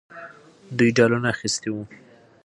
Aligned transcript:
دوی 0.77 0.89
ډالونه 0.97 1.27
اخیستي 1.35 1.69
وو. 1.71 1.83